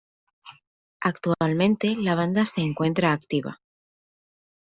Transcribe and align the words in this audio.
Actualmente 1.01 1.95
la 1.95 2.15
banda 2.15 2.43
se 2.45 2.61
encuentra 2.61 3.11
activa. 3.13 3.61